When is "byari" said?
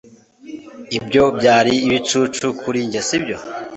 1.37-1.73